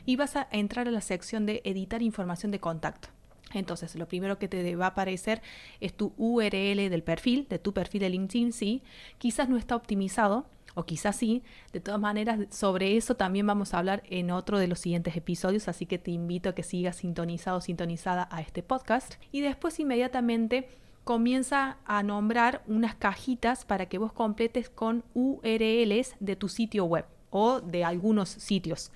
y 0.07 0.15
vas 0.15 0.37
a 0.37 0.47
entrar 0.53 0.87
a 0.87 0.93
la 0.93 1.01
sección 1.01 1.45
de 1.45 1.61
editar 1.65 2.03
información 2.03 2.53
de 2.53 2.61
contacto. 2.61 3.09
Entonces, 3.53 3.95
lo 3.97 4.07
primero 4.07 4.39
que 4.39 4.49
te 4.49 4.77
va 4.77 4.87
a 4.87 4.89
aparecer 4.91 5.43
es 5.81 5.95
tu 5.95 6.13
URL 6.17 6.89
del 6.89 7.03
perfil, 7.03 7.47
de 7.49 7.59
tu 7.59 7.73
perfil 7.73 8.01
de 8.01 8.11
LinkedIn, 8.11 8.53
sí. 8.53 8.83
Quizás 9.19 9.49
no 9.49 9.57
está 9.57 9.77
optimizado, 9.77 10.47
o 10.75 10.85
quizás 10.85 11.17
sí. 11.17 11.43
De 11.73 11.81
todas 11.81 12.01
maneras, 12.01 12.41
sobre 12.51 12.97
eso 12.97 13.17
también 13.17 13.47
vamos 13.47 13.75
a 13.75 13.79
hablar 13.79 14.03
en 14.09 14.31
otro 14.31 14.59
de 14.59 14.69
los 14.69 14.79
siguientes 14.79 15.17
episodios, 15.17 15.69
así 15.69 15.87
que 15.87 15.99
te 15.99 16.11
invito 16.11 16.49
a 16.49 16.55
que 16.55 16.63
sigas 16.63 16.97
sintonizado 16.97 17.61
sintonizada 17.61 18.29
a 18.31 18.41
este 18.41 18.63
podcast. 18.63 19.15
Y 19.33 19.41
después 19.41 19.79
inmediatamente 19.81 20.69
comienza 21.05 21.79
a 21.87 22.03
nombrar 22.03 22.63
unas 22.67 22.95
cajitas 22.95 23.65
para 23.65 23.87
que 23.87 23.99
vos 23.99 24.13
completes 24.13 24.69
con 24.69 25.05
URLs 25.15 26.15
de 26.21 26.37
tu 26.37 26.49
sitio 26.49 26.85
web 26.85 27.05
o 27.31 27.61
de 27.61 27.85
algunos 27.85 28.29
sitios 28.29 28.91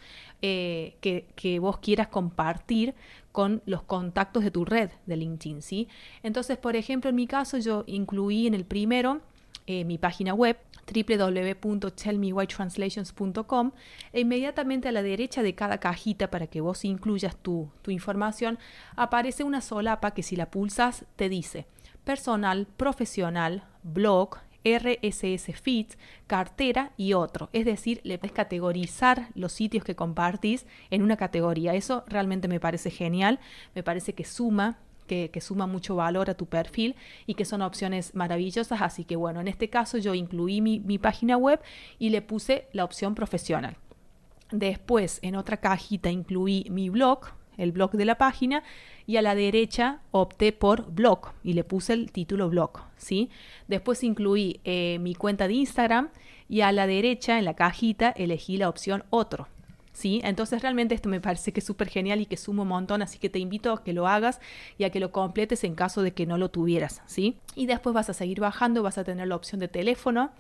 eh, 0.46 0.98
que, 1.00 1.58
vos 1.58 1.78
quieras 1.78 2.08
compartir 2.08 2.94
con 3.32 3.62
los 3.64 3.82
contactos 3.82 4.44
de 4.44 4.50
tu 4.50 4.66
red 4.66 4.90
de 5.06 5.16
LinkedIn, 5.16 5.62
¿sí? 5.62 5.88
Entonces, 6.22 6.58
por 6.58 6.76
ejemplo, 6.76 7.08
en 7.08 7.16
mi 7.16 7.26
caso 7.26 7.56
yo 7.56 7.84
incluí 7.86 8.46
en 8.46 8.52
el 8.52 8.66
primero 8.66 9.22
eh, 9.66 9.86
mi 9.86 9.96
página 9.96 10.34
web 10.34 10.58
www.tellmewhytranslations.com 10.92 13.70
e 14.12 14.20
inmediatamente 14.20 14.88
a 14.88 14.92
la 14.92 15.02
derecha 15.02 15.42
de 15.42 15.54
cada 15.54 15.78
cajita 15.78 16.30
para 16.30 16.46
que 16.46 16.60
vos 16.60 16.84
incluyas 16.84 17.36
tu, 17.36 17.70
tu 17.80 17.90
información 17.90 18.58
aparece 18.96 19.44
una 19.44 19.62
solapa 19.62 20.10
que 20.10 20.22
si 20.22 20.36
la 20.36 20.50
pulsas 20.50 21.06
te 21.16 21.30
dice 21.30 21.64
personal, 22.04 22.66
profesional, 22.76 23.64
blog, 23.82 24.40
RSS 24.64 25.52
Feeds, 25.60 25.98
cartera 26.26 26.92
y 26.96 27.12
otro. 27.12 27.50
Es 27.52 27.64
decir, 27.64 28.00
le 28.04 28.18
puedes 28.18 28.34
categorizar 28.34 29.28
los 29.34 29.52
sitios 29.52 29.84
que 29.84 29.94
compartís 29.94 30.66
en 30.90 31.02
una 31.02 31.16
categoría. 31.16 31.74
Eso 31.74 32.04
realmente 32.06 32.48
me 32.48 32.60
parece 32.60 32.90
genial, 32.90 33.40
me 33.74 33.82
parece 33.82 34.14
que 34.14 34.24
suma. 34.24 34.78
Que, 35.06 35.30
suma 35.42 35.66
mucho 35.66 35.96
valor 35.96 36.30
a 36.30 36.34
tu 36.34 36.46
perfil 36.46 36.96
y 37.26 37.34
que 37.34 37.44
son 37.44 37.60
opciones 37.60 38.14
maravillosas. 38.14 38.80
Así 38.80 39.04
que 39.04 39.16
bueno, 39.16 39.42
en 39.42 39.48
este 39.48 39.68
caso 39.68 39.98
yo 39.98 40.14
incluí 40.14 40.62
mi, 40.62 40.80
mi 40.80 40.96
página 40.96 41.36
web 41.36 41.60
y 41.98 42.08
le 42.08 42.22
puse 42.22 42.68
la 42.72 42.84
opción 42.84 43.14
profesional. 43.14 43.76
Después, 44.50 45.18
en 45.20 45.36
otra 45.36 45.58
cajita 45.58 46.10
incluí 46.10 46.66
mi 46.70 46.88
blog, 46.88 47.34
el 47.56 47.72
blog 47.72 47.92
de 47.92 48.04
la 48.04 48.16
página, 48.16 48.62
y 49.06 49.16
a 49.16 49.22
la 49.22 49.34
derecha 49.34 50.00
opté 50.10 50.52
por 50.52 50.90
blog 50.90 51.32
y 51.42 51.52
le 51.52 51.64
puse 51.64 51.92
el 51.92 52.10
título 52.10 52.48
blog, 52.48 52.80
¿sí? 52.96 53.30
Después 53.68 54.02
incluí 54.02 54.60
eh, 54.64 54.98
mi 55.00 55.14
cuenta 55.14 55.46
de 55.46 55.54
Instagram 55.54 56.08
y 56.48 56.62
a 56.62 56.72
la 56.72 56.86
derecha 56.86 57.38
en 57.38 57.44
la 57.44 57.54
cajita 57.54 58.10
elegí 58.10 58.56
la 58.56 58.68
opción 58.68 59.04
otro. 59.10 59.48
¿Sí? 59.94 60.20
Entonces 60.24 60.60
realmente 60.60 60.94
esto 60.94 61.08
me 61.08 61.20
parece 61.20 61.52
que 61.52 61.60
es 61.60 61.66
súper 61.66 61.88
genial 61.88 62.20
y 62.20 62.26
que 62.26 62.36
suma 62.36 62.62
un 62.62 62.68
montón, 62.68 63.00
así 63.00 63.18
que 63.18 63.30
te 63.30 63.38
invito 63.38 63.72
a 63.72 63.82
que 63.82 63.92
lo 63.92 64.08
hagas 64.08 64.40
y 64.76 64.84
a 64.84 64.90
que 64.90 65.00
lo 65.00 65.12
completes 65.12 65.64
en 65.64 65.76
caso 65.76 66.02
de 66.02 66.12
que 66.12 66.26
no 66.26 66.36
lo 66.36 66.50
tuvieras, 66.50 67.00
¿sí? 67.06 67.38
Y 67.54 67.66
después 67.66 67.94
vas 67.94 68.10
a 68.10 68.12
seguir 68.12 68.40
bajando, 68.40 68.82
vas 68.82 68.98
a 68.98 69.04
tener 69.04 69.28
la 69.28 69.36
opción 69.36 69.60
de 69.60 69.68
teléfono 69.68 70.32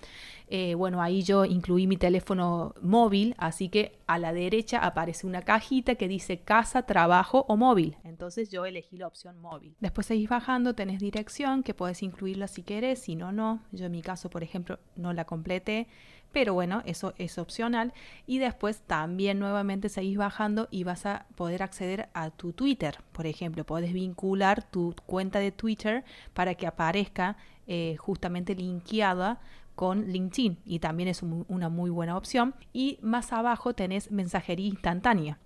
eh, 0.48 0.74
bueno, 0.74 1.00
ahí 1.00 1.22
yo 1.22 1.44
incluí 1.44 1.86
mi 1.86 1.96
teléfono 1.96 2.74
móvil, 2.82 3.34
así 3.38 3.68
que 3.68 3.98
a 4.06 4.18
la 4.18 4.32
derecha 4.32 4.78
aparece 4.78 5.26
una 5.26 5.42
cajita 5.42 5.94
que 5.94 6.06
dice 6.06 6.40
casa, 6.40 6.82
trabajo 6.82 7.46
o 7.48 7.56
móvil. 7.56 7.96
Entonces 8.04 8.50
yo 8.50 8.66
elegí 8.66 8.98
la 8.98 9.06
opción 9.06 9.40
móvil. 9.40 9.74
Después 9.80 10.06
seguís 10.06 10.28
bajando, 10.28 10.74
tenés 10.74 11.00
dirección 11.00 11.62
que 11.62 11.72
puedes 11.72 12.02
incluirla 12.02 12.46
si 12.46 12.62
querés, 12.62 13.00
si 13.00 13.16
no, 13.16 13.32
no. 13.32 13.62
Yo 13.72 13.86
en 13.86 13.92
mi 13.92 14.02
caso, 14.02 14.28
por 14.28 14.42
ejemplo, 14.42 14.78
no 14.96 15.12
la 15.12 15.24
completé 15.24 15.88
pero 16.34 16.52
bueno, 16.52 16.82
eso 16.84 17.14
es 17.16 17.38
opcional. 17.38 17.94
Y 18.26 18.38
después 18.38 18.82
también 18.82 19.38
nuevamente 19.38 19.88
seguís 19.88 20.18
bajando 20.18 20.68
y 20.70 20.82
vas 20.82 21.06
a 21.06 21.26
poder 21.36 21.62
acceder 21.62 22.08
a 22.12 22.30
tu 22.30 22.52
Twitter. 22.52 22.98
Por 23.12 23.26
ejemplo, 23.26 23.64
puedes 23.64 23.92
vincular 23.92 24.68
tu 24.68 24.94
cuenta 25.06 25.38
de 25.38 25.52
Twitter 25.52 26.04
para 26.34 26.56
que 26.56 26.66
aparezca 26.66 27.36
eh, 27.68 27.96
justamente 27.98 28.56
linkeada 28.56 29.40
con 29.76 30.06
LinkedIn 30.06 30.58
y 30.64 30.80
también 30.80 31.08
es 31.08 31.22
una 31.22 31.68
muy 31.68 31.90
buena 31.90 32.16
opción. 32.16 32.56
Y 32.72 32.98
más 33.00 33.32
abajo 33.32 33.72
tenés 33.72 34.10
mensajería 34.10 34.66
instantánea. 34.66 35.38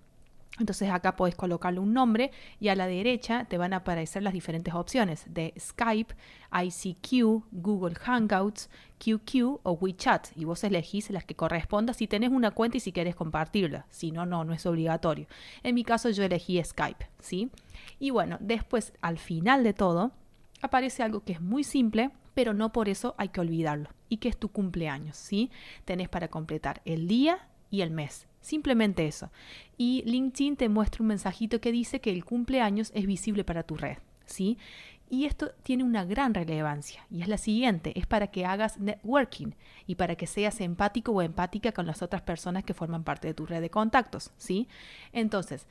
Entonces 0.57 0.89
acá 0.89 1.15
podés 1.15 1.35
colocarle 1.35 1.79
un 1.79 1.93
nombre 1.93 2.31
y 2.59 2.67
a 2.67 2.75
la 2.75 2.87
derecha 2.87 3.45
te 3.45 3.57
van 3.57 3.73
a 3.73 3.77
aparecer 3.77 4.23
las 4.23 4.33
diferentes 4.33 4.73
opciones 4.73 5.25
de 5.27 5.53
Skype, 5.57 6.15
ICQ, 6.51 7.45
Google 7.51 7.95
Hangouts, 7.95 8.69
QQ 8.97 9.59
o 9.63 9.71
WeChat 9.73 10.27
y 10.35 10.43
vos 10.43 10.63
elegís 10.63 11.09
las 11.11 11.23
que 11.23 11.35
corresponda 11.35 11.93
si 11.93 12.07
tenés 12.07 12.31
una 12.31 12.51
cuenta 12.51 12.77
y 12.77 12.81
si 12.81 12.91
querés 12.91 13.15
compartirla. 13.15 13.85
Si 13.89 14.11
no, 14.11 14.25
no, 14.25 14.43
no 14.43 14.53
es 14.53 14.65
obligatorio. 14.65 15.27
En 15.63 15.75
mi 15.75 15.83
caso 15.83 16.09
yo 16.09 16.23
elegí 16.23 16.61
Skype, 16.61 17.07
¿sí? 17.19 17.49
Y 17.99 18.09
bueno, 18.09 18.37
después 18.41 18.93
al 19.01 19.17
final 19.17 19.63
de 19.63 19.73
todo 19.73 20.11
aparece 20.61 21.03
algo 21.03 21.23
que 21.23 21.33
es 21.33 21.41
muy 21.41 21.63
simple, 21.63 22.11
pero 22.33 22.53
no 22.53 22.71
por 22.73 22.89
eso 22.89 23.15
hay 23.17 23.29
que 23.29 23.41
olvidarlo, 23.41 23.89
y 24.09 24.17
que 24.17 24.29
es 24.29 24.37
tu 24.37 24.49
cumpleaños, 24.49 25.15
¿sí? 25.17 25.51
Tenés 25.85 26.09
para 26.09 26.27
completar 26.27 26.81
el 26.85 27.07
día 27.07 27.47
y 27.69 27.81
el 27.81 27.91
mes. 27.91 28.27
Simplemente 28.41 29.05
eso. 29.05 29.31
Y 29.77 30.03
LinkedIn 30.05 30.55
te 30.55 30.69
muestra 30.69 31.03
un 31.03 31.07
mensajito 31.09 31.59
que 31.59 31.71
dice 31.71 31.99
que 31.99 32.11
el 32.11 32.25
cumpleaños 32.25 32.91
es 32.95 33.05
visible 33.05 33.43
para 33.43 33.63
tu 33.63 33.75
red. 33.75 33.97
¿sí? 34.29 34.57
Y 35.09 35.25
esto 35.25 35.51
tiene 35.63 35.83
una 35.83 36.05
gran 36.05 36.35
relevancia 36.35 37.05
y 37.09 37.23
es 37.23 37.27
la 37.27 37.39
siguiente, 37.39 37.97
es 37.97 38.05
para 38.05 38.27
que 38.27 38.45
hagas 38.45 38.79
networking 38.79 39.53
y 39.87 39.95
para 39.95 40.15
que 40.15 40.27
seas 40.27 40.61
empático 40.61 41.11
o 41.11 41.21
empática 41.23 41.71
con 41.71 41.87
las 41.87 42.03
otras 42.03 42.21
personas 42.21 42.63
que 42.63 42.75
forman 42.75 43.03
parte 43.03 43.27
de 43.27 43.33
tu 43.33 43.47
red 43.47 43.59
de 43.59 43.71
contactos, 43.71 44.31
¿sí? 44.37 44.67
Entonces, 45.11 45.65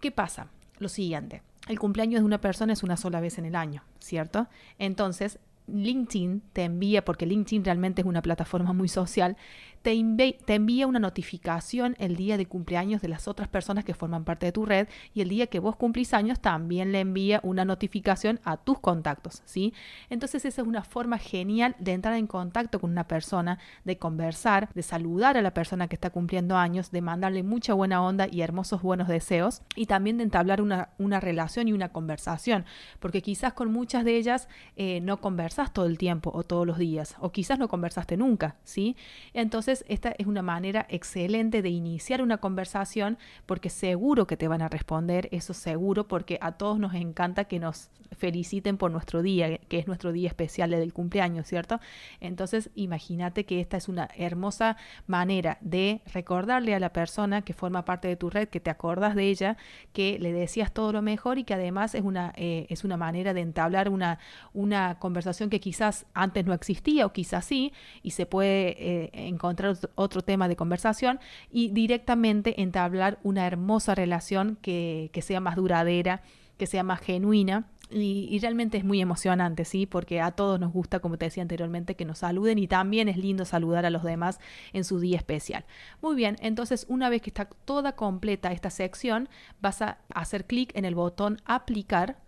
¿qué 0.00 0.10
pasa? 0.10 0.48
Lo 0.78 0.88
siguiente, 0.88 1.42
el 1.68 1.78
cumpleaños 1.78 2.20
de 2.20 2.26
una 2.26 2.40
persona 2.40 2.72
es 2.72 2.82
una 2.82 2.96
sola 2.96 3.20
vez 3.20 3.38
en 3.38 3.44
el 3.44 3.54
año, 3.54 3.84
¿cierto? 4.00 4.48
Entonces, 4.80 5.38
LinkedIn 5.72 6.42
te 6.52 6.64
envía, 6.64 7.04
porque 7.04 7.26
LinkedIn 7.26 7.64
realmente 7.64 8.02
es 8.02 8.06
una 8.06 8.22
plataforma 8.22 8.72
muy 8.72 8.88
social, 8.88 9.36
te, 9.82 10.54
envía 10.54 10.86
una 10.86 10.98
notificación 10.98 11.96
el 11.98 12.16
día 12.16 12.36
de 12.36 12.46
cumpleaños 12.46 13.00
de 13.00 13.08
las 13.08 13.28
otras 13.28 13.48
personas 13.48 13.84
que 13.84 13.94
forman 13.94 14.24
parte 14.24 14.46
de 14.46 14.52
tu 14.52 14.66
red 14.66 14.88
y 15.14 15.20
el 15.20 15.28
día 15.28 15.46
que 15.46 15.60
vos 15.60 15.76
cumplís 15.76 16.14
años 16.14 16.40
también 16.40 16.92
le 16.92 17.00
envía 17.00 17.40
una 17.42 17.64
notificación 17.64 18.40
a 18.44 18.56
tus 18.56 18.80
contactos, 18.80 19.42
¿sí? 19.44 19.72
Entonces 20.10 20.44
esa 20.44 20.62
es 20.62 20.68
una 20.68 20.82
forma 20.82 21.18
genial 21.18 21.76
de 21.78 21.92
entrar 21.92 22.14
en 22.14 22.26
contacto 22.26 22.80
con 22.80 22.90
una 22.90 23.06
persona, 23.06 23.58
de 23.84 23.98
conversar, 23.98 24.68
de 24.74 24.82
saludar 24.82 25.36
a 25.36 25.42
la 25.42 25.54
persona 25.54 25.88
que 25.88 25.94
está 25.94 26.10
cumpliendo 26.10 26.56
años, 26.56 26.90
de 26.90 27.00
mandarle 27.00 27.42
mucha 27.42 27.74
buena 27.74 28.02
onda 28.02 28.26
y 28.30 28.42
hermosos 28.42 28.82
buenos 28.82 29.08
deseos 29.08 29.62
y 29.76 29.86
también 29.86 30.18
de 30.18 30.24
entablar 30.24 30.60
una, 30.60 30.90
una 30.98 31.20
relación 31.20 31.68
y 31.68 31.72
una 31.72 31.90
conversación, 31.90 32.64
porque 33.00 33.22
quizás 33.22 33.52
con 33.52 33.72
muchas 33.72 34.04
de 34.04 34.16
ellas 34.16 34.48
eh, 34.76 35.00
no 35.00 35.20
todo 35.66 35.86
el 35.86 35.98
tiempo 35.98 36.30
o 36.32 36.44
todos 36.44 36.66
los 36.66 36.78
días, 36.78 37.16
o 37.18 37.32
quizás 37.32 37.58
no 37.58 37.68
conversaste 37.68 38.16
nunca, 38.16 38.56
¿sí? 38.64 38.96
Entonces 39.34 39.84
esta 39.88 40.14
es 40.16 40.26
una 40.26 40.42
manera 40.42 40.86
excelente 40.88 41.62
de 41.62 41.70
iniciar 41.70 42.22
una 42.22 42.38
conversación 42.38 43.18
porque 43.44 43.68
seguro 43.68 44.26
que 44.26 44.36
te 44.36 44.48
van 44.48 44.62
a 44.62 44.68
responder, 44.68 45.28
eso 45.32 45.54
seguro, 45.54 46.06
porque 46.06 46.38
a 46.40 46.52
todos 46.52 46.78
nos 46.78 46.94
encanta 46.94 47.44
que 47.44 47.58
nos 47.58 47.90
feliciten 48.16 48.78
por 48.78 48.90
nuestro 48.90 49.22
día, 49.22 49.58
que 49.58 49.78
es 49.78 49.86
nuestro 49.86 50.12
día 50.12 50.28
especial 50.28 50.70
del 50.70 50.92
cumpleaños, 50.92 51.46
¿cierto? 51.46 51.80
Entonces, 52.20 52.70
imagínate 52.74 53.44
que 53.44 53.60
esta 53.60 53.76
es 53.76 53.88
una 53.88 54.08
hermosa 54.16 54.76
manera 55.06 55.58
de 55.60 56.00
recordarle 56.12 56.74
a 56.74 56.80
la 56.80 56.92
persona 56.92 57.42
que 57.42 57.52
forma 57.52 57.84
parte 57.84 58.08
de 58.08 58.16
tu 58.16 58.30
red, 58.30 58.48
que 58.48 58.60
te 58.60 58.70
acordas 58.70 59.14
de 59.14 59.28
ella, 59.28 59.56
que 59.92 60.18
le 60.18 60.32
decías 60.32 60.72
todo 60.72 60.92
lo 60.92 61.02
mejor 61.02 61.38
y 61.38 61.44
que 61.44 61.54
además 61.54 61.94
es 61.94 62.02
una, 62.02 62.32
eh, 62.36 62.66
es 62.70 62.84
una 62.84 62.96
manera 62.96 63.34
de 63.34 63.40
entablar 63.40 63.88
una, 63.88 64.18
una 64.52 64.98
conversación 64.98 65.47
que 65.50 65.60
quizás 65.60 66.06
antes 66.14 66.44
no 66.46 66.52
existía 66.52 67.06
o 67.06 67.12
quizás 67.12 67.44
sí, 67.44 67.72
y 68.02 68.12
se 68.12 68.26
puede 68.26 68.76
eh, 68.78 69.10
encontrar 69.12 69.76
otro 69.94 70.22
tema 70.22 70.48
de 70.48 70.56
conversación 70.56 71.20
y 71.50 71.68
directamente 71.68 72.60
entablar 72.60 73.18
una 73.22 73.46
hermosa 73.46 73.94
relación 73.94 74.58
que, 74.62 75.10
sea 75.22 75.40
más 75.40 75.56
duradera, 75.56 76.22
que 76.56 76.66
sea 76.66 76.82
más 76.82 77.00
genuina. 77.00 77.66
Y, 77.90 78.38
realmente 78.40 78.76
es 78.76 78.84
muy 78.84 79.00
emocionante, 79.00 79.64
¿sí? 79.64 79.86
Porque 79.86 80.20
a 80.20 80.32
todos 80.32 80.60
nos 80.60 80.74
gusta, 80.74 81.00
como 81.00 81.16
te 81.16 81.24
decía 81.24 81.42
anteriormente, 81.42 81.96
que 81.96 82.04
nos 82.04 82.18
saluden 82.18 82.58
y 82.58 82.68
también 82.68 83.08
es 83.08 83.16
lindo 83.16 83.46
saludar 83.46 83.86
a 83.86 83.90
los 83.90 84.02
demás 84.02 84.40
en 84.74 84.84
su 84.84 85.00
día 85.00 85.16
especial. 85.16 85.64
Muy 86.02 86.14
bien, 86.14 86.36
entonces 86.40 86.84
una 86.90 87.08
vez 87.08 87.22
que 87.22 87.30
está 87.30 87.46
toda 87.64 87.92
completa 87.92 88.52
esta 88.52 88.68
sección, 88.68 89.30
vas 89.62 89.80
a 89.80 89.98
hacer 90.14 90.44
clic 90.44 90.70
en 90.76 90.84
el 90.84 90.94
botón 90.94 91.38
aplicar 91.46 92.18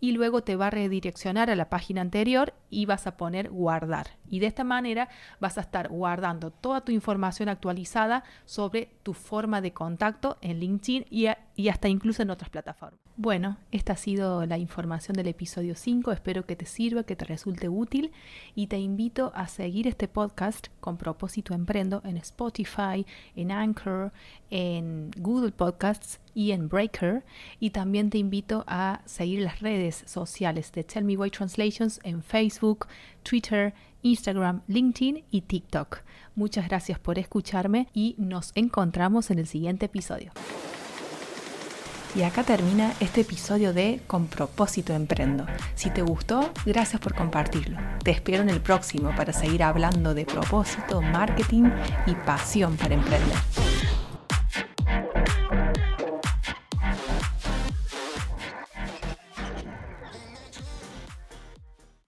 y 0.00 0.12
luego 0.12 0.42
te 0.42 0.56
va 0.56 0.68
a 0.68 0.70
redireccionar 0.70 1.50
a 1.50 1.56
la 1.56 1.68
página 1.68 2.00
anterior 2.00 2.54
y 2.70 2.86
vas 2.86 3.06
a 3.06 3.16
poner 3.16 3.50
guardar. 3.50 4.19
Y 4.30 4.38
de 4.38 4.46
esta 4.46 4.64
manera 4.64 5.08
vas 5.40 5.58
a 5.58 5.62
estar 5.62 5.88
guardando 5.88 6.50
toda 6.50 6.82
tu 6.82 6.92
información 6.92 7.48
actualizada 7.48 8.24
sobre 8.44 8.90
tu 9.02 9.12
forma 9.12 9.60
de 9.60 9.72
contacto 9.72 10.38
en 10.40 10.60
LinkedIn 10.60 11.06
y, 11.10 11.68
hasta 11.68 11.88
incluso 11.88 12.22
en 12.22 12.30
otras 12.30 12.50
plataformas. 12.50 13.00
Bueno, 13.16 13.58
esta 13.70 13.92
ha 13.92 13.96
sido 13.96 14.46
la 14.46 14.56
información 14.56 15.14
del 15.14 15.26
episodio 15.26 15.74
5. 15.74 16.10
Espero 16.10 16.46
que 16.46 16.56
te 16.56 16.64
sirva, 16.64 17.02
que 17.02 17.16
te 17.16 17.26
resulte 17.26 17.68
útil 17.68 18.12
y 18.54 18.68
te 18.68 18.78
invito 18.78 19.30
a 19.34 19.46
seguir 19.46 19.86
este 19.86 20.08
podcast 20.08 20.68
con 20.80 20.96
propósito 20.96 21.52
emprendo 21.52 22.00
en 22.04 22.16
Spotify, 22.16 23.04
en 23.36 23.52
Anchor, 23.52 24.12
en 24.48 25.10
Google 25.18 25.52
Podcasts 25.52 26.18
y 26.34 26.52
en 26.52 26.70
Breaker. 26.70 27.22
Y 27.58 27.70
también 27.70 28.08
te 28.08 28.16
invito 28.16 28.64
a 28.66 29.02
seguir 29.04 29.42
las 29.42 29.60
redes 29.60 30.02
sociales 30.06 30.72
de 30.72 30.84
Tell 30.84 31.04
Me 31.04 31.18
Why 31.18 31.30
Translations 31.30 32.00
en 32.02 32.22
Facebook, 32.22 32.86
Twitter, 33.22 33.74
Instagram, 34.02 34.62
LinkedIn 34.66 35.24
y 35.30 35.42
TikTok. 35.42 35.98
Muchas 36.34 36.68
gracias 36.68 36.98
por 36.98 37.18
escucharme 37.18 37.88
y 37.92 38.14
nos 38.18 38.52
encontramos 38.54 39.30
en 39.30 39.38
el 39.38 39.46
siguiente 39.46 39.86
episodio. 39.86 40.32
Y 42.14 42.22
acá 42.22 42.42
termina 42.42 42.92
este 42.98 43.20
episodio 43.20 43.72
de 43.72 44.00
Con 44.06 44.26
propósito 44.26 44.92
emprendo. 44.92 45.46
Si 45.76 45.90
te 45.90 46.02
gustó, 46.02 46.52
gracias 46.66 47.00
por 47.00 47.14
compartirlo. 47.14 47.78
Te 48.02 48.10
espero 48.10 48.42
en 48.42 48.50
el 48.50 48.60
próximo 48.60 49.14
para 49.14 49.32
seguir 49.32 49.62
hablando 49.62 50.12
de 50.12 50.24
propósito, 50.24 51.00
marketing 51.02 51.70
y 52.06 52.14
pasión 52.14 52.76
para 52.76 52.94
emprender. 52.94 53.69